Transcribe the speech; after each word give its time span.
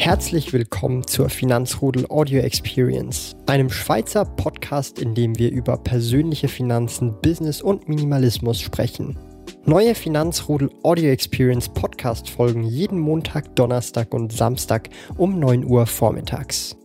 Herzlich 0.00 0.52
willkommen 0.52 1.04
zur 1.08 1.28
Finanzrudel 1.28 2.06
Audio 2.08 2.40
Experience, 2.40 3.34
einem 3.46 3.68
Schweizer 3.68 4.24
Podcast, 4.24 5.00
in 5.00 5.16
dem 5.16 5.36
wir 5.40 5.50
über 5.50 5.76
persönliche 5.76 6.46
Finanzen, 6.46 7.20
Business 7.20 7.60
und 7.60 7.88
Minimalismus 7.88 8.60
sprechen. 8.60 9.18
Neue 9.64 9.96
Finanzrudel 9.96 10.70
Audio 10.84 11.10
Experience 11.10 11.68
Podcast 11.68 12.30
folgen 12.30 12.62
jeden 12.62 13.00
Montag, 13.00 13.56
Donnerstag 13.56 14.14
und 14.14 14.32
Samstag 14.32 14.88
um 15.16 15.40
9 15.40 15.64
Uhr 15.64 15.84
vormittags. 15.84 16.76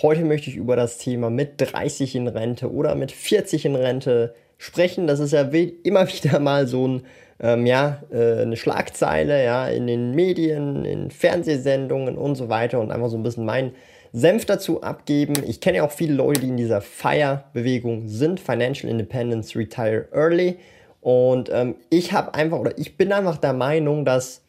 Heute 0.00 0.24
möchte 0.24 0.48
ich 0.48 0.56
über 0.56 0.74
das 0.74 0.96
Thema 0.96 1.28
mit 1.28 1.60
30 1.60 2.14
in 2.16 2.28
Rente 2.28 2.72
oder 2.72 2.94
mit 2.94 3.12
40 3.12 3.66
in 3.66 3.76
Rente 3.76 4.34
sprechen. 4.56 5.06
Das 5.06 5.20
ist 5.20 5.32
ja 5.32 5.42
immer 5.42 6.08
wieder 6.12 6.40
mal 6.40 6.66
so 6.66 6.88
ein 6.88 7.02
ähm, 7.40 7.66
ja, 7.66 8.02
äh, 8.12 8.42
eine 8.42 8.56
Schlagzeile 8.56 9.42
ja, 9.44 9.66
in 9.68 9.86
den 9.86 10.14
Medien, 10.14 10.84
in 10.84 11.10
Fernsehsendungen 11.10 12.16
und 12.16 12.34
so 12.34 12.48
weiter 12.48 12.80
und 12.80 12.92
einfach 12.92 13.08
so 13.08 13.16
ein 13.16 13.22
bisschen 13.22 13.46
mein 13.46 13.72
Senf 14.12 14.44
dazu 14.44 14.82
abgeben. 14.82 15.34
Ich 15.46 15.60
kenne 15.60 15.78
ja 15.78 15.84
auch 15.84 15.92
viele 15.92 16.14
Leute, 16.14 16.40
die 16.40 16.48
in 16.48 16.56
dieser 16.56 16.80
FIRE-Bewegung 16.80 18.08
sind, 18.08 18.40
Financial 18.40 18.90
Independence 18.90 19.56
Retire 19.56 20.08
Early. 20.12 20.58
Und 21.00 21.48
ähm, 21.52 21.76
ich 21.88 22.12
habe 22.12 22.34
einfach, 22.34 22.58
oder 22.58 22.76
ich 22.76 22.96
bin 22.96 23.12
einfach 23.12 23.38
der 23.38 23.52
Meinung, 23.52 24.04
dass, 24.04 24.42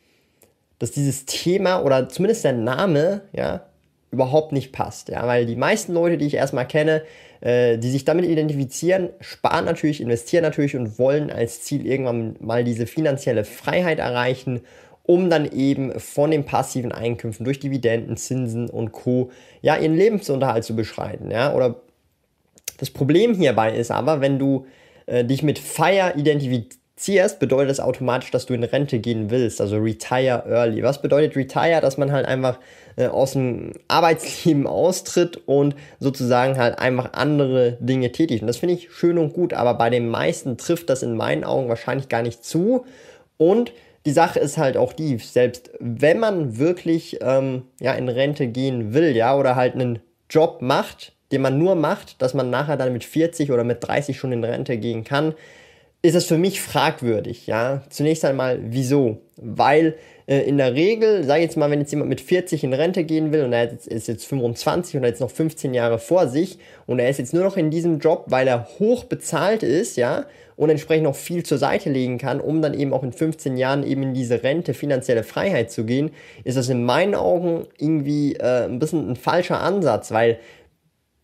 dass 0.80 0.92
dieses 0.92 1.26
Thema 1.26 1.84
oder 1.84 2.10
zumindest 2.10 2.44
der 2.44 2.54
Name, 2.54 3.22
ja, 3.34 3.66
überhaupt 4.12 4.52
nicht 4.52 4.72
passt. 4.72 5.10
Ja, 5.10 5.26
weil 5.26 5.46
die 5.46 5.56
meisten 5.56 5.94
Leute, 5.94 6.18
die 6.18 6.28
ich 6.28 6.36
erstmal 6.36 6.68
kenne, 6.68 7.04
äh, 7.40 7.78
die 7.78 7.90
sich 7.90 8.06
damit 8.06 8.26
identifizieren, 8.26 9.10
sparen 9.22 9.66
natürlich, 9.66 10.02
investieren 10.02 10.44
natürlich 10.44 10.76
und 10.76 11.00
wollen 11.00 11.32
als 11.32 11.64
Ziel 11.64 11.86
irgendwann 11.88 12.36
mal 12.40 12.64
diese 12.64 12.86
finanzielle 12.86 13.46
Freiheit 13.46 14.00
erreichen, 14.00 14.62
um 15.04 15.30
dann 15.30 15.52
eben 15.52 16.00
von 16.00 16.32
den 16.32 16.46
passiven 16.46 16.92
Einkünften 16.92 17.46
durch 17.46 17.60
Dividenden, 17.60 18.18
Zinsen 18.18 18.70
und 18.70 18.92
Co. 18.92 19.32
ja 19.62 19.78
ihren 19.78 19.96
Lebensunterhalt 19.96 20.64
zu 20.64 20.76
beschreiten. 20.76 21.32
Ja, 21.32 21.54
oder 21.54 21.82
das 22.78 22.90
Problem 22.92 23.34
hierbei 23.34 23.76
ist 23.76 23.92
aber, 23.92 24.22
wenn 24.22 24.38
du 24.38 24.66
äh, 25.06 25.24
dich 25.24 25.42
mit 25.42 25.58
Fire 25.58 26.14
identifizierst, 26.16 26.81
ziehst, 27.02 27.40
bedeutet 27.40 27.72
das 27.72 27.80
automatisch, 27.80 28.32
dass 28.32 28.46
du 28.46 28.54
in 28.54 28.64
Rente 28.64 29.00
gehen 29.00 29.30
willst, 29.30 29.60
also 29.60 29.78
retire 29.78 30.44
early. 30.48 30.84
Was 30.84 31.02
bedeutet 31.02 31.36
retire? 31.36 31.82
Dass 31.82 31.98
man 31.98 32.12
halt 32.12 32.26
einfach 32.26 32.60
äh, 32.96 33.08
aus 33.08 33.34
dem 33.34 33.74
Arbeitsleben 33.88 34.68
austritt 34.68 35.42
und 35.46 35.76
sozusagen 36.00 36.58
halt 36.58 36.80
einfach 36.80 37.14
andere 37.14 37.78
Dinge 37.80 38.12
tätigt. 38.12 38.42
Und 38.42 38.48
das 38.48 38.58
finde 38.58 38.76
ich 38.76 38.92
schön 38.92 39.18
und 39.18 39.34
gut, 39.34 39.54
aber 39.54 39.74
bei 39.74 39.90
den 39.90 40.10
meisten 40.10 40.58
trifft 40.58 40.90
das 40.90 41.04
in 41.04 41.16
meinen 41.16 41.44
Augen 41.44 41.70
wahrscheinlich 41.70 42.10
gar 42.10 42.22
nicht 42.22 42.44
zu. 42.44 42.86
Und 43.38 43.74
die 44.06 44.12
Sache 44.12 44.40
ist 44.40 44.58
halt 44.58 44.78
auch 44.78 44.94
die, 44.94 45.18
selbst 45.18 45.72
wenn 45.80 46.20
man 46.20 46.58
wirklich 46.58 47.20
ähm, 47.22 47.64
ja, 47.80 47.94
in 47.94 48.10
Rente 48.10 48.48
gehen 48.48 48.94
will, 48.94 49.16
ja, 49.16 49.36
oder 49.36 49.56
halt 49.56 49.76
einen 49.76 50.00
Job 50.30 50.62
macht, 50.62 51.14
den 51.32 51.42
man 51.42 51.58
nur 51.58 51.76
macht, 51.76 52.22
dass 52.22 52.34
man 52.34 52.50
nachher 52.50 52.78
dann 52.78 52.94
mit 52.94 53.04
40 53.04 53.52
oder 53.52 53.64
mit 53.64 53.78
30 53.82 54.18
schon 54.18 54.32
in 54.32 54.44
Rente 54.44 54.78
gehen 54.78 55.04
kann, 55.04 55.34
ist 56.04 56.16
es 56.16 56.26
für 56.26 56.38
mich 56.38 56.62
fragwürdig, 56.62 57.46
ja. 57.46 57.84
Zunächst 57.90 58.26
einmal, 58.26 58.60
wieso? 58.64 59.22
Weil 59.38 59.96
äh, 60.26 60.40
in 60.42 60.58
der 60.58 60.74
Regel, 60.74 61.24
sage 61.24 61.42
ich 61.42 61.46
jetzt 61.46 61.58
mal, 61.58 61.70
wenn 61.70 61.80
jetzt 61.80 61.92
jemand 61.92 62.10
mit 62.10 62.22
40 62.22 62.64
in 62.64 62.74
Rente 62.74 63.04
gehen 63.04 63.32
will 63.32 63.44
und 63.44 63.54
er 63.54 63.72
ist 63.72 64.08
jetzt 64.08 64.26
25 64.26 64.96
und 64.96 65.04
er 65.04 65.08
hat 65.08 65.14
jetzt 65.14 65.20
noch 65.20 65.30
15 65.30 65.76
Jahre 65.76 66.00
vor 66.00 66.28
sich 66.28 66.58
und 66.88 66.98
er 66.98 67.10
ist 67.10 67.20
jetzt 67.20 67.34
nur 67.34 67.44
noch 67.44 67.56
in 67.56 67.70
diesem 67.70 68.00
Job, 68.00 68.26
weil 68.28 68.48
er 68.48 68.68
hoch 68.80 69.04
bezahlt 69.04 69.62
ist, 69.62 69.96
ja, 69.96 70.26
und 70.56 70.70
entsprechend 70.70 71.04
noch 71.04 71.16
viel 71.16 71.44
zur 71.44 71.60
Seite 71.60 71.90
legen 71.92 72.18
kann, 72.18 72.40
um 72.40 72.62
dann 72.62 72.74
eben 72.74 72.94
auch 72.94 73.04
in 73.04 73.14
15 73.14 73.58
Jahren 73.58 73.84
eben 73.84 74.04
in 74.04 74.14
diese 74.14 74.42
Rente, 74.42 74.74
finanzielle 74.74 75.24
Freiheit 75.24 75.72
zu 75.72 75.86
gehen, 75.86 76.12
ist 76.44 76.58
das 76.58 76.70
in 76.70 76.84
meinen 76.84 77.14
Augen 77.14 77.68
irgendwie 77.78 78.34
äh, 78.36 78.66
ein 78.66 78.80
bisschen 78.80 79.12
ein 79.12 79.16
falscher 79.16 79.60
Ansatz, 79.60 80.12
weil 80.12 80.40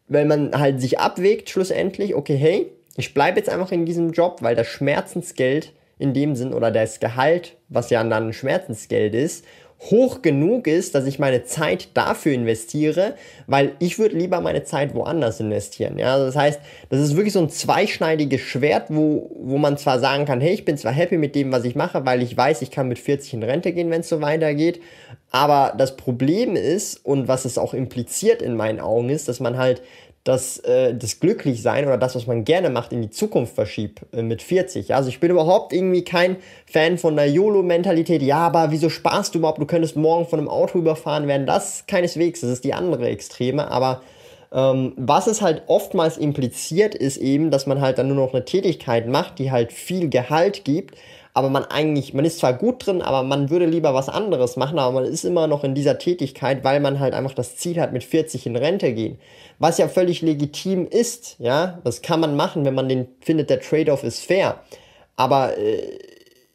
wenn 0.07 0.27
man 0.27 0.57
halt 0.57 0.81
sich 0.81 0.99
abwägt, 0.99 1.49
schlussendlich, 1.49 2.15
okay, 2.15 2.35
hey, 2.35 2.71
ich 2.97 3.13
bleibe 3.13 3.39
jetzt 3.39 3.49
einfach 3.49 3.71
in 3.71 3.85
diesem 3.85 4.11
Job, 4.11 4.39
weil 4.41 4.55
das 4.55 4.67
Schmerzensgeld 4.67 5.71
in 5.99 6.13
dem 6.13 6.35
Sinn 6.35 6.53
oder 6.53 6.71
das 6.71 6.99
Gehalt, 6.99 7.55
was 7.69 7.89
ja 7.89 8.03
dann 8.03 8.27
ein 8.27 8.33
Schmerzensgeld 8.33 9.15
ist, 9.15 9.45
hoch 9.79 10.23
genug 10.23 10.65
ist, 10.65 10.95
dass 10.95 11.05
ich 11.05 11.19
meine 11.19 11.43
Zeit 11.43 11.89
dafür 11.93 12.33
investiere, 12.33 13.13
weil 13.45 13.73
ich 13.77 13.99
würde 13.99 14.17
lieber 14.17 14.41
meine 14.41 14.63
Zeit 14.63 14.95
woanders 14.95 15.39
investieren. 15.39 15.99
Ja, 15.99 16.13
also 16.13 16.25
das 16.25 16.35
heißt, 16.35 16.59
das 16.89 16.99
ist 16.99 17.15
wirklich 17.15 17.33
so 17.33 17.41
ein 17.41 17.49
zweischneidiges 17.49 18.41
Schwert, 18.41 18.87
wo, 18.89 19.29
wo 19.39 19.59
man 19.59 19.77
zwar 19.77 19.99
sagen 19.99 20.25
kann, 20.25 20.41
hey, 20.41 20.53
ich 20.53 20.65
bin 20.65 20.77
zwar 20.77 20.93
happy 20.93 21.17
mit 21.17 21.35
dem, 21.35 21.51
was 21.51 21.63
ich 21.63 21.75
mache, 21.75 22.05
weil 22.05 22.23
ich 22.23 22.35
weiß, 22.35 22.63
ich 22.63 22.71
kann 22.71 22.87
mit 22.87 22.97
40 22.97 23.35
in 23.35 23.43
Rente 23.43 23.71
gehen, 23.71 23.91
wenn 23.91 24.01
es 24.01 24.09
so 24.09 24.19
weitergeht, 24.19 24.81
aber 25.29 25.73
das 25.77 25.95
Problem 25.95 26.55
ist 26.55 27.05
und 27.05 27.27
was 27.27 27.45
es 27.45 27.59
auch 27.59 27.75
impliziert 27.75 28.41
in 28.41 28.55
meinen 28.55 28.79
Augen 28.79 29.09
ist, 29.09 29.27
dass 29.27 29.39
man 29.39 29.57
halt 29.57 29.83
dass 30.27 30.59
äh, 30.59 30.93
das 30.93 31.21
Glücklichsein 31.21 31.85
oder 31.85 31.97
das, 31.97 32.13
was 32.13 32.27
man 32.27 32.43
gerne 32.43 32.69
macht, 32.69 32.91
in 32.91 33.01
die 33.01 33.09
Zukunft 33.09 33.55
verschiebt 33.55 34.01
äh, 34.11 34.21
mit 34.21 34.41
40. 34.41 34.93
Also 34.93 35.07
ich 35.07 35.21
bin 35.21 35.31
überhaupt 35.31 35.71
irgendwie 35.71 36.03
kein 36.03 36.35
Fan 36.65 36.97
von 36.97 37.15
der 37.15 37.29
YOLO-Mentalität. 37.29 38.21
Ja, 38.21 38.39
aber 38.39 38.71
wieso 38.71 38.89
sparst 38.89 39.33
du 39.33 39.39
überhaupt? 39.39 39.61
Du 39.61 39.65
könntest 39.65 39.95
morgen 39.95 40.25
von 40.25 40.39
einem 40.39 40.49
Auto 40.49 40.79
überfahren 40.79 41.27
werden. 41.27 41.47
Das 41.47 41.85
keineswegs, 41.87 42.41
das 42.41 42.49
ist 42.49 42.65
die 42.65 42.73
andere 42.73 43.07
Extreme. 43.07 43.71
Aber 43.71 44.01
ähm, 44.51 44.91
was 44.97 45.27
es 45.27 45.41
halt 45.41 45.63
oftmals 45.67 46.17
impliziert, 46.17 46.93
ist 46.93 47.15
eben, 47.15 47.49
dass 47.49 47.65
man 47.65 47.79
halt 47.79 47.97
dann 47.97 48.09
nur 48.09 48.17
noch 48.17 48.33
eine 48.33 48.43
Tätigkeit 48.43 49.07
macht, 49.07 49.39
die 49.39 49.51
halt 49.51 49.71
viel 49.71 50.09
Gehalt 50.09 50.65
gibt, 50.65 50.95
aber 51.37 51.51
man 51.51 51.65
eigentlich, 51.65 52.15
man 52.15 52.25
ist 52.25 52.39
zwar 52.39 52.53
gut 52.53 52.87
drin, 52.87 53.03
aber 53.03 53.21
man 53.21 53.51
würde 53.51 53.67
lieber 53.67 53.93
was 53.93 54.09
anderes 54.09 54.55
machen, 54.55 54.79
aber 54.79 55.01
man 55.01 55.05
ist 55.05 55.23
immer 55.23 55.45
noch 55.45 55.63
in 55.63 55.75
dieser 55.75 55.99
Tätigkeit, 55.99 56.63
weil 56.63 56.79
man 56.79 56.99
halt 56.99 57.13
einfach 57.13 57.35
das 57.35 57.57
Ziel 57.57 57.79
hat, 57.79 57.93
mit 57.93 58.03
40 58.03 58.47
in 58.47 58.55
Rente 58.55 58.91
gehen. 58.91 59.19
Was 59.59 59.77
ja 59.77 59.87
völlig 59.87 60.23
legitim 60.23 60.87
ist, 60.87 61.35
ja, 61.37 61.79
das 61.83 62.01
kann 62.01 62.21
man 62.21 62.35
machen, 62.35 62.65
wenn 62.65 62.73
man 62.73 62.89
den 62.89 63.07
findet, 63.21 63.51
der 63.51 63.61
Trade-off 63.61 64.03
ist 64.03 64.25
fair. 64.25 64.63
Aber 65.15 65.55
äh, 65.59 65.99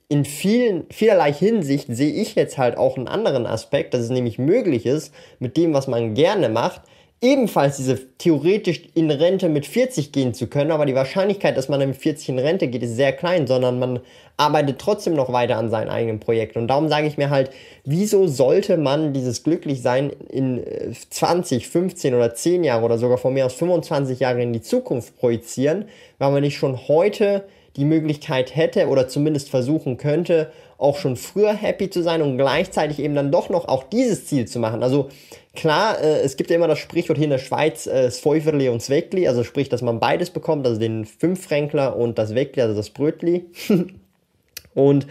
in 0.09 0.25
vielen, 0.25 0.87
vielerlei 0.91 1.33
Hinsicht 1.33 1.87
sehe 1.89 2.13
ich 2.13 2.35
jetzt 2.35 2.59
halt 2.59 2.77
auch 2.77 2.97
einen 2.97 3.07
anderen 3.07 3.47
Aspekt, 3.47 3.95
dass 3.95 4.01
es 4.01 4.11
nämlich 4.11 4.41
möglich 4.41 4.85
ist, 4.85 5.15
mit 5.39 5.57
dem, 5.57 5.75
was 5.75 5.87
man 5.87 6.15
gerne 6.15 6.49
macht, 6.49 6.81
ebenfalls 7.23 7.77
diese 7.77 7.99
theoretisch 8.19 8.83
in 8.95 9.11
Rente 9.11 9.49
mit 9.49 9.65
40 9.65 10.11
gehen 10.11 10.35
zu 10.35 10.49
können, 10.49 10.73
aber 10.73 10.85
die 10.85 10.95
Wahrscheinlichkeit, 10.95 11.57
dass 11.57 11.69
man 11.69 11.79
mit 11.79 11.97
40 11.97 12.31
in 12.31 12.39
Rente 12.41 12.67
geht, 12.67 12.83
ist 12.83 12.97
sehr 12.97 13.13
klein, 13.13 13.47
sondern 13.47 13.79
man 13.79 14.01
arbeitet 14.37 14.81
trotzdem 14.81 15.15
noch 15.15 15.33
weiter 15.33 15.57
an 15.57 15.71
seinen 15.71 15.89
eigenen 15.89 16.19
Projekten. 16.19 16.59
Und 16.59 16.69
darum 16.69 16.89
sage 16.89 17.07
ich 17.07 17.17
mir 17.17 17.31
halt, 17.31 17.51
wieso 17.85 18.27
sollte 18.27 18.77
man 18.77 19.13
dieses 19.13 19.45
Glücklichsein 19.45 20.11
in 20.31 20.65
20, 21.11 21.63
äh, 21.63 21.67
15 21.67 22.15
oder 22.15 22.35
10 22.35 22.65
Jahre 22.65 22.85
oder 22.85 22.99
sogar 22.99 23.19
von 23.19 23.33
mir 23.33 23.47
aus 23.47 23.55
25 23.55 24.19
Jahre 24.19 24.43
in 24.43 24.53
die 24.53 24.63
Zukunft 24.63 25.17
projizieren, 25.17 25.85
weil 26.19 26.33
man 26.33 26.43
nicht 26.43 26.57
schon 26.57 26.89
heute 26.89 27.45
die 27.77 27.85
Möglichkeit 27.85 28.55
hätte 28.55 28.89
oder 28.89 29.09
zumindest 29.09 29.49
versuchen 29.49 29.97
könnte, 29.97 30.53
auch 30.79 30.97
schon 30.97 31.17
früher 31.17 31.55
happy 31.55 31.91
zu 31.91 32.03
sein 32.03 32.23
und 32.23 32.37
gleichzeitig 32.37 32.99
eben 32.99 33.15
dann 33.15 33.31
doch 33.31 33.49
noch 33.49 33.69
auch 33.69 33.85
dieses 33.85 34.27
Ziel 34.27 34.47
zu 34.47 34.59
machen. 34.59 34.83
Also 34.83 35.09
klar, 35.55 35.99
äh, 36.01 36.21
es 36.21 36.37
gibt 36.37 36.51
ja 36.51 36.57
immer 36.57 36.69
das 36.69 36.81
Sprichwort 36.81 37.19
hier 37.19 37.25
in 37.25 37.31
der 37.31 37.39
Schweiz, 37.39 37.87
äh, 37.87 38.11
Sfeuferli 38.11 38.69
und 38.69 38.83
Swegli, 38.83 39.29
also 39.29 39.45
sprich, 39.45 39.69
dass 39.69 39.81
man 39.81 40.01
beides 40.01 40.31
bekommt, 40.31 40.67
also 40.67 40.79
den 40.79 41.05
Fünffränkler 41.05 41.97
und 41.97 42.19
das 42.19 42.35
Wegli, 42.35 42.61
also 42.61 42.75
das 42.75 42.91
Brötli. 42.91 43.47
und 44.75 45.07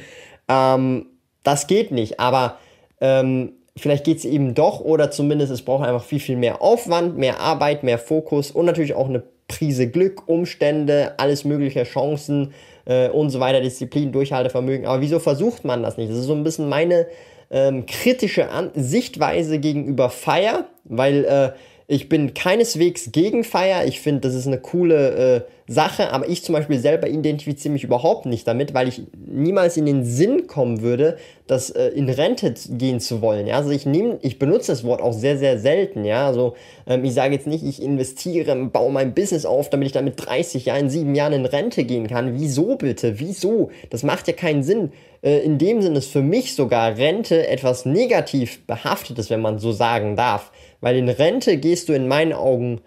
ähm, 0.48 1.06
das 1.44 1.68
geht 1.68 1.92
nicht, 1.92 2.20
aber 2.20 2.58
ähm, 3.00 3.54
vielleicht 3.78 4.04
geht 4.04 4.18
es 4.18 4.26
eben 4.26 4.54
doch 4.54 4.82
oder 4.82 5.10
zumindest 5.10 5.52
es 5.52 5.64
braucht 5.64 5.88
einfach 5.88 6.04
viel, 6.04 6.20
viel 6.20 6.38
mehr 6.38 6.62
Aufwand, 6.62 7.18
mehr 7.18 7.40
Arbeit, 7.40 7.84
mehr 7.84 7.98
Fokus 7.98 8.52
und 8.52 8.66
natürlich 8.66 8.94
auch 8.94 9.08
eine 9.08 9.24
Prise 9.52 9.90
Glück, 9.90 10.30
Umstände, 10.30 11.14
alles 11.18 11.44
mögliche, 11.44 11.84
Chancen 11.84 12.54
äh, 12.86 13.10
und 13.10 13.32
so 13.32 13.42
weiter, 13.42 13.60
Disziplin, 13.60 14.14
Durchhaltevermögen. 14.14 14.86
Aber 14.86 15.02
wieso 15.02 15.20
versucht 15.20 15.66
man 15.66 15.84
das 15.84 15.98
nicht? 15.98 16.10
Das 16.10 16.18
ist 16.18 16.26
so 16.26 16.34
ein 16.34 16.46
bisschen 16.46 16.70
meine 16.70 17.06
ähm, 17.50 17.86
kritische 17.86 18.50
An 18.50 18.72
Sichtweise 18.76 19.60
gegenüber 19.60 20.10
Fire, 20.10 20.68
weil 20.86 21.26
äh, 21.26 21.52
ich 21.88 22.08
bin 22.08 22.34
keineswegs 22.34 23.12
gegen 23.12 23.44
Fire. 23.44 23.84
Ich 23.86 24.00
finde, 24.00 24.22
das 24.22 24.36
ist 24.36 24.48
eine 24.48 24.58
coole 24.58 25.10
äh, 25.36 25.42
Sache, 25.72 26.12
aber 26.12 26.28
ich 26.28 26.44
zum 26.44 26.54
Beispiel 26.54 26.80
selber 26.80 27.08
identifiziere 27.08 27.72
mich 27.72 27.84
überhaupt 27.84 28.26
nicht 28.26 28.48
damit, 28.48 28.74
weil 28.74 28.88
ich 28.90 29.04
niemals 29.26 29.78
in 29.78 29.86
den 29.86 30.04
Sinn 30.04 30.48
kommen 30.48 30.82
würde, 30.82 31.18
das 31.48 31.70
äh, 31.70 31.88
in 31.88 32.10
Rente 32.10 32.54
gehen 32.70 33.00
zu 33.00 33.22
wollen. 33.22 33.48
Ja? 33.48 33.58
Also 33.58 33.70
ich 33.72 33.86
nehme, 33.86 34.20
ich 34.22 34.38
benutze 34.38 34.72
das 34.72 34.84
Wort 34.84 35.02
auch 35.02 35.14
sehr, 35.14 35.38
sehr 35.38 35.60
selten. 35.60 36.04
Ja, 36.04 36.28
also 36.28 36.56
ähm, 36.88 37.06
ich 37.06 37.14
sage 37.14 37.34
jetzt 37.34 37.48
nicht, 37.48 37.64
ich 37.64 37.82
investiere, 37.82 38.56
baue 38.66 38.92
mein 38.92 39.14
Business 39.14 39.46
auf, 39.46 39.70
damit 39.70 39.88
ich 39.88 39.92
dann 39.94 40.06
mit 40.06 40.16
30 40.18 40.66
Jahren, 40.66 40.90
sieben 40.90 41.16
Jahren 41.16 41.34
in 41.34 41.46
Rente 41.46 41.84
gehen 41.84 42.08
kann. 42.08 42.40
Wieso 42.40 42.76
bitte? 42.76 43.20
Wieso? 43.20 43.72
Das 43.90 44.04
macht 44.04 44.28
ja 44.28 44.34
keinen 44.34 44.64
Sinn. 44.64 44.92
Äh, 45.22 45.40
in 45.40 45.58
dem 45.58 45.82
Sinne 45.82 46.00
ist 46.00 46.12
für 46.12 46.22
mich 46.22 46.54
sogar 46.54 46.98
Rente 46.98 47.48
etwas 47.48 47.86
negativ 47.86 48.66
behaftetes, 48.66 49.30
wenn 49.30 49.42
man 49.42 49.60
so 49.60 49.72
sagen 49.72 50.16
darf. 50.16 50.52
Weil 50.82 50.98
in 50.98 51.10
Rente 51.10 51.58
gehst 51.58 51.88
du 51.88 51.94
in 51.94 52.08
meinen 52.08 52.34
Augen 52.34 52.82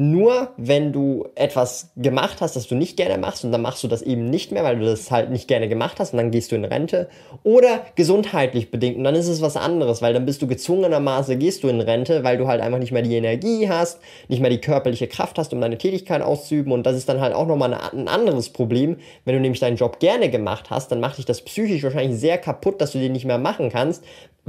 nur 0.00 0.48
wenn 0.56 0.94
du 0.94 1.28
etwas 1.34 1.90
gemacht 1.94 2.38
hast, 2.40 2.56
das 2.56 2.66
du 2.66 2.74
nicht 2.74 2.96
gerne 2.96 3.18
machst 3.18 3.44
und 3.44 3.52
dann 3.52 3.60
machst 3.60 3.84
du 3.84 3.88
das 3.88 4.00
eben 4.00 4.30
nicht 4.30 4.50
mehr, 4.50 4.64
weil 4.64 4.78
du 4.78 4.86
das 4.86 5.10
halt 5.10 5.28
nicht 5.28 5.46
gerne 5.46 5.68
gemacht 5.68 6.00
hast 6.00 6.14
und 6.14 6.16
dann 6.16 6.30
gehst 6.30 6.52
du 6.52 6.56
in 6.56 6.64
Rente. 6.64 7.10
Oder 7.42 7.82
gesundheitlich 7.96 8.70
bedingt 8.70 8.96
und 8.96 9.04
dann 9.04 9.14
ist 9.14 9.28
es 9.28 9.42
was 9.42 9.58
anderes, 9.58 10.00
weil 10.00 10.14
dann 10.14 10.24
bist 10.24 10.40
du 10.40 10.46
gezwungenermaßen 10.46 11.38
gehst 11.38 11.64
du 11.64 11.68
in 11.68 11.82
Rente, 11.82 12.24
weil 12.24 12.38
du 12.38 12.48
halt 12.48 12.62
einfach 12.62 12.78
nicht 12.78 12.92
mehr 12.92 13.02
die 13.02 13.14
Energie 13.14 13.68
hast, 13.68 14.00
nicht 14.28 14.40
mehr 14.40 14.48
die 14.48 14.62
körperliche 14.62 15.06
Kraft 15.06 15.38
hast, 15.38 15.52
um 15.52 15.60
deine 15.60 15.76
Tätigkeit 15.76 16.22
auszuüben. 16.22 16.72
Und 16.72 16.86
das 16.86 16.96
ist 16.96 17.10
dann 17.10 17.20
halt 17.20 17.34
auch 17.34 17.46
nochmal 17.46 17.74
ein 17.74 18.08
anderes 18.08 18.48
Problem, 18.48 18.96
wenn 19.26 19.34
du 19.34 19.40
nämlich 19.40 19.60
deinen 19.60 19.76
Job 19.76 20.00
gerne 20.00 20.30
gemacht 20.30 20.70
hast, 20.70 20.90
dann 20.90 21.00
macht 21.00 21.18
dich 21.18 21.26
das 21.26 21.42
psychisch 21.42 21.82
wahrscheinlich 21.82 22.18
sehr 22.18 22.38
kaputt, 22.38 22.80
dass 22.80 22.92
du 22.92 22.98
den 22.98 23.12
nicht 23.12 23.26
mehr 23.26 23.38
machen 23.38 23.68
kannst, 23.68 24.02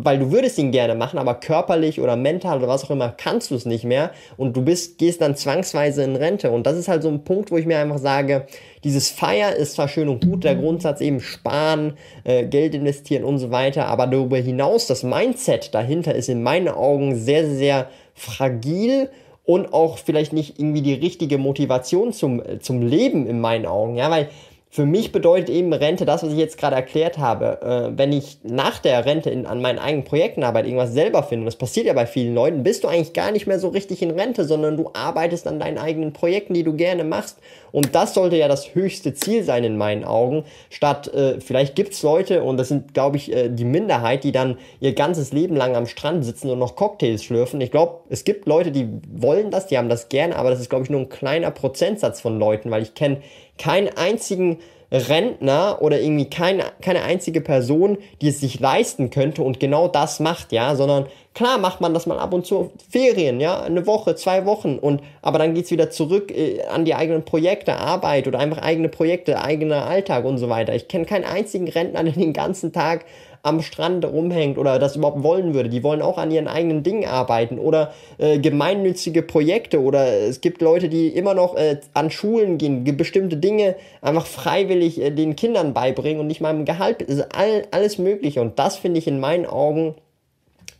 weil 0.03 0.19
du 0.19 0.31
würdest 0.31 0.57
ihn 0.57 0.71
gerne 0.71 0.95
machen, 0.95 1.19
aber 1.19 1.35
körperlich 1.35 1.99
oder 2.01 2.15
mental 2.15 2.57
oder 2.59 2.67
was 2.67 2.83
auch 2.83 2.89
immer 2.91 3.09
kannst 3.09 3.51
du 3.51 3.55
es 3.55 3.65
nicht 3.65 3.83
mehr. 3.83 4.11
Und 4.37 4.55
du 4.55 4.61
bist, 4.63 4.97
gehst 4.97 5.21
dann 5.21 5.35
zwangsweise 5.35 6.03
in 6.03 6.15
Rente. 6.15 6.51
Und 6.51 6.65
das 6.65 6.77
ist 6.77 6.87
halt 6.87 7.03
so 7.03 7.09
ein 7.09 7.23
Punkt, 7.23 7.51
wo 7.51 7.57
ich 7.57 7.65
mir 7.65 7.79
einfach 7.79 7.97
sage, 7.97 8.45
dieses 8.83 9.09
Feier 9.09 9.55
ist 9.55 9.73
zwar 9.73 9.87
schön 9.87 10.09
und 10.09 10.25
gut, 10.25 10.43
der 10.43 10.55
Grundsatz 10.55 11.01
eben 11.01 11.19
sparen, 11.19 11.93
äh, 12.23 12.45
Geld 12.45 12.73
investieren 12.73 13.23
und 13.23 13.37
so 13.37 13.51
weiter, 13.51 13.87
aber 13.87 14.07
darüber 14.07 14.37
hinaus, 14.37 14.87
das 14.87 15.03
Mindset 15.03 15.73
dahinter 15.73 16.15
ist 16.15 16.29
in 16.29 16.43
meinen 16.43 16.67
Augen 16.67 17.15
sehr, 17.15 17.47
sehr 17.47 17.87
fragil 18.13 19.09
und 19.43 19.73
auch 19.73 19.97
vielleicht 19.97 20.33
nicht 20.33 20.59
irgendwie 20.59 20.81
die 20.81 20.93
richtige 20.93 21.37
Motivation 21.37 22.13
zum, 22.13 22.41
zum 22.59 22.81
Leben 22.81 23.27
in 23.27 23.39
meinen 23.39 23.65
Augen, 23.65 23.97
ja, 23.97 24.09
weil 24.09 24.29
für 24.73 24.85
mich 24.85 25.11
bedeutet 25.11 25.49
eben 25.49 25.73
Rente 25.73 26.05
das, 26.05 26.23
was 26.23 26.31
ich 26.31 26.39
jetzt 26.39 26.57
gerade 26.57 26.77
erklärt 26.77 27.17
habe. 27.17 27.61
Äh, 27.61 27.97
wenn 27.97 28.13
ich 28.13 28.37
nach 28.43 28.79
der 28.79 29.05
Rente 29.05 29.29
in, 29.29 29.45
an 29.45 29.61
meinen 29.61 29.79
eigenen 29.79 30.05
Projekten 30.05 30.45
arbeite, 30.45 30.69
irgendwas 30.69 30.93
selber 30.93 31.23
finde, 31.23 31.41
und 31.41 31.45
das 31.47 31.57
passiert 31.57 31.87
ja 31.87 31.93
bei 31.93 32.05
vielen 32.05 32.33
Leuten, 32.33 32.63
bist 32.63 32.85
du 32.85 32.87
eigentlich 32.87 33.11
gar 33.11 33.33
nicht 33.33 33.47
mehr 33.47 33.59
so 33.59 33.67
richtig 33.67 34.01
in 34.01 34.11
Rente, 34.11 34.45
sondern 34.45 34.77
du 34.77 34.89
arbeitest 34.93 35.45
an 35.45 35.59
deinen 35.59 35.77
eigenen 35.77 36.13
Projekten, 36.13 36.53
die 36.53 36.63
du 36.63 36.73
gerne 36.73 37.03
machst. 37.03 37.39
Und 37.73 37.95
das 37.95 38.13
sollte 38.13 38.37
ja 38.37 38.47
das 38.47 38.73
höchste 38.73 39.13
Ziel 39.13 39.43
sein 39.43 39.65
in 39.65 39.77
meinen 39.77 40.05
Augen. 40.05 40.45
Statt, 40.69 41.13
äh, 41.13 41.41
vielleicht 41.41 41.75
gibt's 41.75 42.01
Leute, 42.01 42.41
und 42.41 42.55
das 42.55 42.69
sind, 42.69 42.93
glaube 42.93 43.17
ich, 43.17 43.33
äh, 43.33 43.49
die 43.49 43.65
Minderheit, 43.65 44.23
die 44.23 44.31
dann 44.31 44.57
ihr 44.79 44.93
ganzes 44.93 45.33
Leben 45.33 45.57
lang 45.57 45.75
am 45.75 45.85
Strand 45.85 46.23
sitzen 46.23 46.49
und 46.49 46.59
noch 46.59 46.77
Cocktails 46.77 47.25
schlürfen. 47.25 47.59
Ich 47.59 47.71
glaube, 47.71 47.99
es 48.07 48.23
gibt 48.23 48.47
Leute, 48.47 48.71
die 48.71 48.87
wollen 49.11 49.51
das, 49.51 49.67
die 49.67 49.77
haben 49.77 49.89
das 49.89 50.07
gerne, 50.07 50.37
aber 50.37 50.49
das 50.49 50.61
ist, 50.61 50.69
glaube 50.69 50.85
ich, 50.85 50.89
nur 50.89 51.01
ein 51.01 51.09
kleiner 51.09 51.51
Prozentsatz 51.51 52.21
von 52.21 52.39
Leuten, 52.39 52.71
weil 52.71 52.83
ich 52.83 52.93
kenne 52.93 53.17
keinen 53.61 53.89
einzigen 53.95 54.57
Rentner 54.91 55.77
oder 55.81 56.01
irgendwie 56.01 56.29
keine, 56.29 56.65
keine 56.81 57.03
einzige 57.03 57.39
Person, 57.39 57.97
die 58.21 58.27
es 58.27 58.41
sich 58.41 58.59
leisten 58.59 59.09
könnte 59.09 59.41
und 59.41 59.59
genau 59.59 59.87
das 59.87 60.19
macht, 60.19 60.51
ja, 60.51 60.75
sondern 60.75 61.05
klar 61.33 61.59
macht 61.59 61.79
man 61.79 61.93
das 61.93 62.07
mal 62.07 62.19
ab 62.19 62.33
und 62.33 62.45
zu 62.45 62.71
Ferien, 62.89 63.39
ja, 63.39 63.61
eine 63.61 63.87
Woche, 63.87 64.15
zwei 64.15 64.45
Wochen 64.45 64.77
und 64.77 65.01
aber 65.21 65.39
dann 65.39 65.53
geht's 65.53 65.71
wieder 65.71 65.91
zurück 65.91 66.29
äh, 66.31 66.63
an 66.63 66.83
die 66.83 66.93
eigenen 66.93 67.23
Projekte, 67.23 67.75
Arbeit 67.75 68.27
oder 68.27 68.39
einfach 68.39 68.57
eigene 68.57 68.89
Projekte, 68.89 69.41
eigener 69.41 69.85
Alltag 69.85 70.25
und 70.25 70.39
so 70.39 70.49
weiter. 70.49 70.75
Ich 70.75 70.89
kenne 70.89 71.05
keinen 71.05 71.23
einzigen 71.23 71.69
Rentner, 71.69 72.03
der 72.03 72.13
den 72.13 72.33
ganzen 72.33 72.73
Tag 72.73 73.05
am 73.43 73.61
Strand 73.61 74.05
rumhängt 74.05 74.57
oder 74.57 74.77
das 74.79 74.95
überhaupt 74.95 75.23
wollen 75.23 75.53
würde. 75.53 75.69
Die 75.69 75.83
wollen 75.83 76.01
auch 76.01 76.17
an 76.17 76.31
ihren 76.31 76.47
eigenen 76.47 76.83
Dingen 76.83 77.05
arbeiten 77.05 77.57
oder 77.57 77.93
äh, 78.17 78.39
gemeinnützige 78.39 79.21
Projekte 79.21 79.81
oder 79.81 80.07
es 80.07 80.41
gibt 80.41 80.61
Leute, 80.61 80.89
die 80.89 81.07
immer 81.07 81.33
noch 81.33 81.55
äh, 81.55 81.79
an 81.93 82.11
Schulen 82.11 82.57
gehen, 82.57 82.83
bestimmte 82.97 83.37
Dinge 83.37 83.75
einfach 84.01 84.25
freiwillig 84.25 85.01
äh, 85.01 85.11
den 85.11 85.35
Kindern 85.35 85.73
beibringen 85.73 86.19
und 86.19 86.27
nicht 86.27 86.41
mal 86.41 86.55
im 86.55 86.65
Gehalt. 86.65 87.07
Also 87.07 87.23
all, 87.33 87.67
alles 87.71 87.97
Mögliche 87.97 88.41
und 88.41 88.59
das 88.59 88.77
finde 88.77 88.99
ich 88.99 89.07
in 89.07 89.19
meinen 89.19 89.45
Augen, 89.45 89.95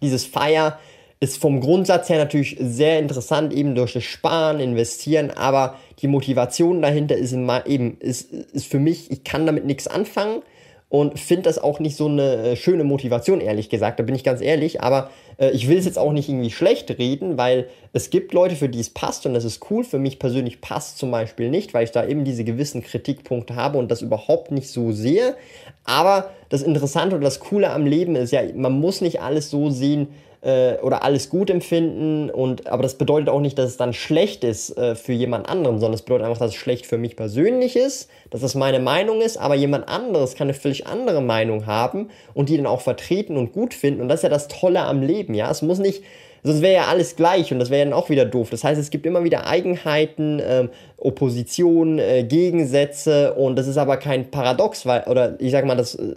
dieses 0.02 0.25
Feier 0.25 0.80
ist 1.19 1.40
vom 1.40 1.62
Grundsatz 1.62 2.10
her 2.10 2.18
natürlich 2.18 2.58
sehr 2.60 2.98
interessant, 2.98 3.54
eben 3.54 3.75
durch 3.75 3.94
das 3.94 4.04
Sparen, 4.04 4.60
Investieren, 4.60 5.30
aber 5.30 5.75
die 6.00 6.08
Motivation 6.08 6.81
dahinter 6.81 7.16
ist 7.16 7.31
eben, 7.34 7.98
ist, 8.00 8.34
ist 8.34 8.66
für 8.66 8.80
mich, 8.80 9.12
ich 9.12 9.24
kann 9.24 9.46
damit 9.46 9.66
nichts 9.66 9.88
anfangen 9.88 10.42
und 10.92 11.18
finde 11.18 11.44
das 11.44 11.58
auch 11.58 11.80
nicht 11.80 11.96
so 11.96 12.08
eine 12.08 12.36
äh, 12.36 12.56
schöne 12.58 12.84
Motivation, 12.84 13.40
ehrlich 13.40 13.70
gesagt. 13.70 13.98
Da 13.98 14.04
bin 14.04 14.14
ich 14.14 14.26
ganz 14.26 14.42
ehrlich. 14.42 14.82
Aber 14.82 15.10
äh, 15.38 15.52
ich 15.52 15.70
will 15.70 15.78
es 15.78 15.86
jetzt 15.86 15.98
auch 15.98 16.12
nicht 16.12 16.28
irgendwie 16.28 16.52
schlecht 16.52 16.90
reden, 17.00 17.38
weil 17.38 17.70
es 17.94 18.10
gibt 18.10 18.34
Leute, 18.34 18.58
für 18.58 18.68
die 18.68 18.82
es 18.82 18.90
passt 18.90 19.26
und 19.26 19.34
das 19.34 19.46
ist 19.46 19.72
cool. 19.72 19.86
Für 19.86 20.00
mich 20.00 20.20
persönlich 20.20 20.60
passt 20.60 20.98
zum 20.98 21.10
Beispiel 21.10 21.50
nicht, 21.50 21.74
weil 21.74 21.86
ich 21.86 21.92
da 21.92 22.06
eben 22.06 22.26
diese 22.26 22.44
gewissen 22.44 22.84
Kritikpunkte 22.84 23.56
habe 23.56 23.78
und 23.78 23.90
das 23.90 24.02
überhaupt 24.02 24.52
nicht 24.52 24.68
so 24.68 24.92
sehe. 24.92 25.38
Aber 25.86 26.32
das 26.50 26.62
Interessante 26.62 27.16
und 27.16 27.22
das 27.22 27.40
Coole 27.40 27.70
am 27.70 27.86
Leben 27.86 28.18
ist 28.18 28.32
ja, 28.32 28.42
man 28.54 28.74
muss 28.74 29.00
nicht 29.00 29.22
alles 29.22 29.50
so 29.50 29.70
sehen, 29.70 30.10
äh, 30.42 30.76
oder 30.82 31.04
alles 31.04 31.30
gut 31.30 31.50
empfinden 31.50 32.30
und 32.30 32.68
aber 32.68 32.84
das 32.84 32.96
bedeutet 32.96 33.30
auch 33.30 33.42
nicht, 33.42 33.58
dass 33.58 33.70
es 33.70 33.78
dann 33.78 33.94
schlecht 33.94 34.44
ist 34.44 34.78
äh, 34.78 34.96
für 34.96 35.14
jemand 35.14 35.48
anderen, 35.48 35.80
sondern 35.80 35.94
es 35.94 36.02
bedeutet 36.02 36.26
einfach, 36.26 36.40
dass 36.40 36.52
es 36.52 36.56
schlecht 36.56 36.86
für 36.86 36.98
mich 36.98 37.16
persönlich 37.16 37.76
ist, 37.76 38.10
dass 38.30 38.42
das 38.42 38.56
meine 38.56 38.80
Meinung 38.80 39.22
ist, 39.22 39.38
aber 39.38 39.56
jemand 39.56 39.88
anderes 39.88 40.36
kann 40.36 40.46
eine 40.46 40.54
völlig 40.54 40.88
andere 40.88 41.22
Meinung 41.22 41.68
haben 41.68 42.10
und 42.34 42.50
die 42.50 42.58
dann 42.58 42.66
auch 42.66 42.82
vertreten 42.82 43.38
und 43.38 43.54
gut 43.54 43.74
finden 43.74 44.02
und 44.02 44.10
das 44.10 44.20
ist 44.20 44.24
ja 44.24 44.30
das 44.30 44.48
Tolle 44.48 44.82
am 44.82 45.02
Leben, 45.02 45.34
ja, 45.34 45.50
es 45.50 45.62
muss 45.62 45.80
nicht 45.80 46.04
Sonst 46.44 46.62
wäre 46.62 46.74
ja 46.74 46.86
alles 46.88 47.16
gleich 47.16 47.52
und 47.54 47.60
das 47.60 47.70
wäre 47.70 47.86
dann 47.86 47.94
auch 47.94 48.10
wieder 48.10 48.26
doof. 48.26 48.50
Das 48.50 48.64
heißt, 48.64 48.80
es 48.82 48.90
gibt 48.90 49.06
immer 49.06 49.24
wieder 49.24 49.46
Eigenheiten, 49.46 50.42
ähm, 50.44 50.70
Opposition, 50.98 52.00
äh, 52.00 52.24
Gegensätze 52.24 53.34
und 53.34 53.56
das 53.58 53.68
ist 53.68 53.78
aber 53.78 53.98
kein 53.98 54.32
Paradox, 54.32 54.86
weil, 54.86 55.04
oder 55.04 55.36
ich 55.40 55.52
sag 55.52 55.66
mal, 55.66 55.78
das, 55.78 55.96
äh, 55.96 56.16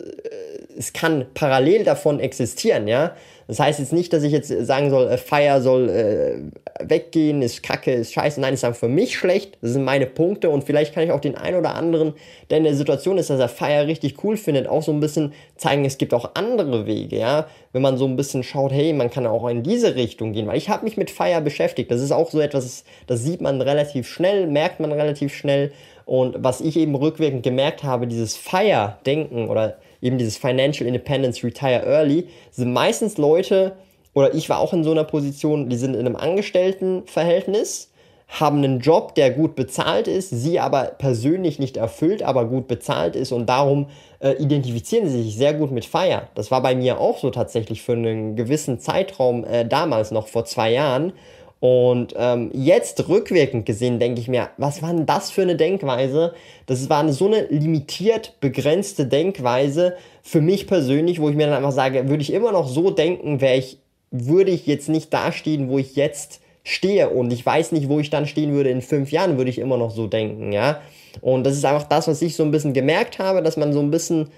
es 0.76 0.92
kann 0.92 1.26
parallel 1.34 1.84
davon 1.84 2.20
existieren, 2.20 2.88
ja. 2.88 3.14
Das 3.46 3.60
heißt 3.60 3.78
jetzt 3.78 3.92
nicht, 3.92 4.12
dass 4.12 4.22
ich 4.22 4.32
jetzt 4.32 4.48
sagen 4.48 4.88
soll, 4.88 5.08
äh, 5.08 5.18
Fire 5.18 5.60
soll 5.60 5.90
äh, 5.90 6.88
weggehen, 6.88 7.42
ist 7.42 7.62
kacke, 7.62 7.92
ist 7.92 8.12
scheiße. 8.14 8.40
Nein, 8.40 8.54
ist 8.54 8.64
einfach 8.64 8.80
für 8.80 8.88
mich 8.88 9.16
schlecht. 9.16 9.58
Das 9.60 9.72
sind 9.72 9.84
meine 9.84 10.06
Punkte 10.06 10.48
und 10.48 10.64
vielleicht 10.64 10.94
kann 10.94 11.04
ich 11.04 11.12
auch 11.12 11.20
den 11.20 11.36
einen 11.36 11.58
oder 11.58 11.74
anderen, 11.74 12.14
der 12.48 12.58
in 12.58 12.64
der 12.64 12.74
Situation 12.74 13.18
ist, 13.18 13.28
dass 13.28 13.40
er 13.40 13.48
Fire 13.48 13.86
richtig 13.86 14.24
cool 14.24 14.36
findet, 14.36 14.66
auch 14.66 14.82
so 14.82 14.92
ein 14.92 15.00
bisschen 15.00 15.34
zeigen, 15.56 15.84
es 15.84 15.98
gibt 15.98 16.14
auch 16.14 16.30
andere 16.34 16.86
Wege, 16.86 17.18
ja. 17.18 17.46
Wenn 17.72 17.82
man 17.82 17.98
so 17.98 18.06
ein 18.06 18.16
bisschen 18.16 18.42
schaut, 18.42 18.72
hey, 18.72 18.92
man 18.92 19.10
kann 19.10 19.26
auch 19.26 19.46
in 19.48 19.62
diese 19.62 19.94
Richtung 19.94 20.32
gehen, 20.32 20.46
weil 20.46 20.56
ich 20.56 20.70
habe 20.70 20.84
mich 20.84 20.96
mit 20.96 21.10
Fire 21.10 21.40
beschäftigt. 21.42 21.90
Das 21.90 22.00
ist 22.00 22.12
auch 22.12 22.30
so 22.30 22.40
etwas, 22.40 22.84
das 23.06 23.22
sieht 23.22 23.40
man 23.40 23.60
relativ 23.60 24.08
schnell, 24.08 24.46
merkt 24.46 24.80
man 24.80 24.92
relativ 24.92 25.34
schnell. 25.34 25.72
Und 26.06 26.36
was 26.38 26.60
ich 26.60 26.76
eben 26.76 26.94
rückwirkend 26.94 27.42
gemerkt 27.42 27.82
habe, 27.82 28.06
dieses 28.06 28.36
Fire-Denken 28.36 29.48
oder 29.48 29.76
eben 30.04 30.18
dieses 30.18 30.36
Financial 30.36 30.86
Independence 30.86 31.42
Retire 31.42 31.84
Early, 31.84 32.28
sind 32.52 32.72
meistens 32.72 33.16
Leute, 33.16 33.72
oder 34.12 34.34
ich 34.34 34.48
war 34.48 34.58
auch 34.58 34.72
in 34.72 34.84
so 34.84 34.92
einer 34.92 35.02
Position, 35.02 35.68
die 35.68 35.76
sind 35.76 35.94
in 35.94 36.00
einem 36.00 36.14
Angestelltenverhältnis, 36.14 37.90
haben 38.28 38.58
einen 38.58 38.80
Job, 38.80 39.14
der 39.14 39.30
gut 39.30 39.54
bezahlt 39.54 40.08
ist, 40.08 40.30
sie 40.30 40.60
aber 40.60 40.84
persönlich 40.98 41.58
nicht 41.58 41.76
erfüllt, 41.76 42.22
aber 42.22 42.46
gut 42.46 42.68
bezahlt 42.68 43.16
ist 43.16 43.32
und 43.32 43.46
darum 43.46 43.86
äh, 44.20 44.32
identifizieren 44.32 45.08
sie 45.08 45.22
sich 45.22 45.36
sehr 45.36 45.54
gut 45.54 45.70
mit 45.70 45.84
Fire. 45.84 46.28
Das 46.34 46.50
war 46.50 46.62
bei 46.62 46.74
mir 46.74 47.00
auch 47.00 47.18
so 47.18 47.30
tatsächlich 47.30 47.82
für 47.82 47.92
einen 47.92 48.36
gewissen 48.36 48.78
Zeitraum 48.78 49.44
äh, 49.44 49.64
damals 49.66 50.10
noch 50.10 50.26
vor 50.26 50.44
zwei 50.44 50.72
Jahren 50.72 51.12
und 51.64 52.12
ähm, 52.18 52.50
jetzt 52.52 53.08
rückwirkend 53.08 53.64
gesehen 53.64 53.98
denke 53.98 54.20
ich 54.20 54.28
mir, 54.28 54.50
was 54.58 54.82
war 54.82 54.92
denn 54.92 55.06
das 55.06 55.30
für 55.30 55.40
eine 55.40 55.56
Denkweise? 55.56 56.34
Das 56.66 56.90
war 56.90 57.00
eine, 57.00 57.14
so 57.14 57.24
eine 57.26 57.46
limitiert 57.46 58.34
begrenzte 58.40 59.06
Denkweise 59.06 59.96
für 60.22 60.42
mich 60.42 60.66
persönlich, 60.66 61.22
wo 61.22 61.30
ich 61.30 61.36
mir 61.36 61.46
dann 61.46 61.56
einfach 61.56 61.72
sage, 61.72 62.06
würde 62.10 62.20
ich 62.20 62.34
immer 62.34 62.52
noch 62.52 62.68
so 62.68 62.90
denken, 62.90 63.42
ich, 63.42 63.78
würde 64.10 64.50
ich 64.50 64.66
jetzt 64.66 64.90
nicht 64.90 65.14
dastehen, 65.14 65.70
wo 65.70 65.78
ich 65.78 65.96
jetzt 65.96 66.42
stehe 66.64 67.08
und 67.08 67.32
ich 67.32 67.46
weiß 67.46 67.72
nicht, 67.72 67.88
wo 67.88 67.98
ich 67.98 68.10
dann 68.10 68.26
stehen 68.26 68.52
würde 68.52 68.68
in 68.68 68.82
fünf 68.82 69.10
Jahren, 69.10 69.38
würde 69.38 69.48
ich 69.48 69.58
immer 69.58 69.78
noch 69.78 69.90
so 69.90 70.06
denken, 70.06 70.52
ja. 70.52 70.82
Und 71.22 71.44
das 71.44 71.56
ist 71.56 71.64
einfach 71.64 71.88
das, 71.88 72.06
was 72.08 72.20
ich 72.20 72.36
so 72.36 72.42
ein 72.42 72.50
bisschen 72.50 72.74
gemerkt 72.74 73.18
habe, 73.18 73.40
dass 73.40 73.56
man 73.56 73.72
so 73.72 73.80
ein 73.80 73.90
bisschen 73.90 74.28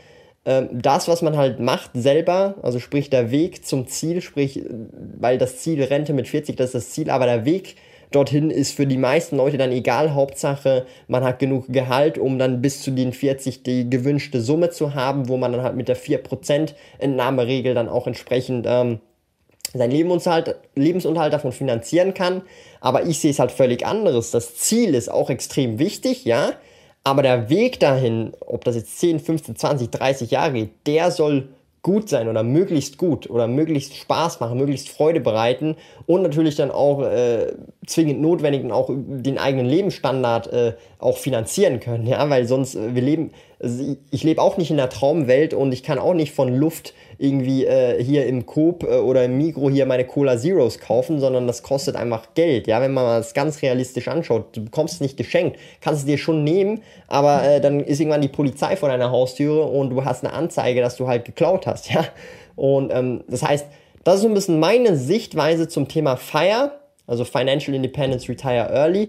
das, 0.72 1.08
was 1.08 1.22
man 1.22 1.36
halt 1.36 1.58
macht, 1.58 1.90
selber, 1.94 2.54
also 2.62 2.78
sprich 2.78 3.10
der 3.10 3.32
Weg 3.32 3.66
zum 3.66 3.88
Ziel, 3.88 4.20
sprich, 4.20 4.62
weil 5.18 5.38
das 5.38 5.58
Ziel 5.58 5.82
Rente 5.82 6.12
mit 6.12 6.28
40, 6.28 6.56
das 6.56 6.66
ist 6.66 6.74
das 6.74 6.90
Ziel, 6.90 7.10
aber 7.10 7.26
der 7.26 7.44
Weg 7.44 7.74
dorthin 8.12 8.50
ist 8.50 8.72
für 8.72 8.86
die 8.86 8.96
meisten 8.96 9.36
Leute 9.36 9.58
dann 9.58 9.72
egal. 9.72 10.14
Hauptsache, 10.14 10.86
man 11.08 11.24
hat 11.24 11.40
genug 11.40 11.66
Gehalt, 11.68 12.16
um 12.16 12.38
dann 12.38 12.62
bis 12.62 12.82
zu 12.82 12.92
den 12.92 13.12
40 13.12 13.64
die 13.64 13.90
gewünschte 13.90 14.40
Summe 14.40 14.70
zu 14.70 14.94
haben, 14.94 15.28
wo 15.28 15.36
man 15.36 15.50
dann 15.50 15.62
halt 15.62 15.74
mit 15.74 15.88
der 15.88 15.96
4% 15.96 16.74
Entnahmeregel 16.98 17.74
dann 17.74 17.88
auch 17.88 18.06
entsprechend 18.06 18.66
ähm, 18.68 19.00
seinen 19.74 19.90
Lebensunterhalt, 19.90 20.54
Lebensunterhalt 20.76 21.32
davon 21.32 21.50
finanzieren 21.50 22.14
kann. 22.14 22.42
Aber 22.80 23.04
ich 23.04 23.18
sehe 23.18 23.32
es 23.32 23.40
halt 23.40 23.50
völlig 23.50 23.84
anderes. 23.84 24.30
Das 24.30 24.54
Ziel 24.54 24.94
ist 24.94 25.10
auch 25.10 25.28
extrem 25.28 25.80
wichtig, 25.80 26.24
ja. 26.24 26.52
Aber 27.06 27.22
der 27.22 27.48
Weg 27.48 27.78
dahin, 27.78 28.32
ob 28.44 28.64
das 28.64 28.75
jetzt 28.75 28.98
10, 28.98 29.20
15, 29.20 29.54
20, 29.54 29.90
30 29.90 30.32
Jahre 30.32 30.54
geht, 30.54 30.70
der 30.88 31.12
soll 31.12 31.50
gut 31.82 32.08
sein 32.08 32.26
oder 32.26 32.42
möglichst 32.42 32.98
gut 32.98 33.30
oder 33.30 33.46
möglichst 33.46 33.94
Spaß 33.94 34.40
machen, 34.40 34.58
möglichst 34.58 34.88
Freude 34.88 35.20
bereiten 35.20 35.76
und 36.06 36.22
natürlich 36.22 36.56
dann 36.56 36.72
auch 36.72 37.02
äh, 37.02 37.52
zwingend 37.86 38.20
notwendig 38.20 38.64
und 38.64 38.72
auch 38.72 38.90
den 38.90 39.38
eigenen 39.38 39.66
Lebensstandard 39.66 40.52
äh, 40.52 40.72
auch 40.98 41.16
finanzieren 41.16 41.78
können, 41.78 42.08
ja, 42.08 42.28
weil 42.28 42.48
sonst 42.48 42.75
äh, 42.75 42.96
wir 42.96 43.02
leben 43.02 43.30
also 43.60 43.96
ich 44.10 44.25
lebe 44.25 44.42
auch 44.42 44.56
nicht 44.56 44.72
in 44.72 44.76
der 44.76 44.90
Traumwelt 44.90 45.54
und 45.54 45.70
ich 45.72 45.84
kann 45.84 46.00
auch 46.00 46.12
nicht 46.12 46.34
von 46.34 46.52
Luft 46.52 46.92
irgendwie 47.18 47.64
äh, 47.64 48.02
hier 48.02 48.26
im 48.26 48.46
Coop 48.46 48.82
äh, 48.82 48.99
oder 48.99 49.25
im 49.25 49.38
Migro 49.38 49.70
hier 49.70 49.87
meine 49.87 50.04
Cola 50.04 50.38
Zeros 50.38 50.78
kaufen, 50.78 51.20
sondern 51.20 51.46
das 51.46 51.62
kostet 51.62 51.96
einfach 51.96 52.35
Geld. 52.35 52.66
Ja, 52.66 52.80
wenn 52.80 52.92
man 52.92 53.04
das 53.04 53.35
ganz 53.35 53.62
realistisch 53.62 54.08
anschaut, 54.08 54.56
du 54.56 54.64
bekommst 54.64 54.94
es 54.94 55.00
nicht 55.00 55.16
geschenkt, 55.16 55.58
kannst 55.80 56.00
es 56.00 56.06
dir 56.06 56.18
schon 56.18 56.44
nehmen, 56.44 56.82
aber 57.08 57.42
äh, 57.44 57.61
dann 57.61 57.80
ist 57.80 58.00
irgendwann 58.00 58.23
die 58.23 58.28
Polizei 58.28 58.76
vor 58.76 58.88
deiner 58.88 59.11
Haustüre 59.11 59.64
und 59.64 59.90
du 59.90 60.04
hast 60.04 60.25
eine 60.25 60.35
Anzeige, 60.35 60.80
dass 60.80 60.96
du 60.96 61.08
halt 61.08 61.25
geklaut 61.25 61.66
hast. 61.66 61.90
Ja, 61.90 62.04
und 62.56 62.90
ähm, 62.92 63.23
das 63.28 63.42
heißt, 63.42 63.66
das 64.02 64.16
ist 64.16 64.23
so 64.23 64.28
ein 64.28 64.35
bisschen 64.35 64.61
meine 64.61 64.96
Sichtweise 64.96 65.68
zum 65.68 65.88
Thema 65.88 66.16
FIRE, 66.16 66.73
also 67.06 67.25
Financial 67.25 67.75
Independence 67.75 68.28
Retire 68.28 68.68
Early. 68.70 69.08